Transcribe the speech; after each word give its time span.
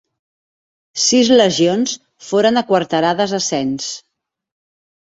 Sis 1.03 1.29
legions 1.35 1.95
foren 2.31 2.59
aquarterades 2.63 3.39
a 3.41 3.43
Sens. 3.53 3.97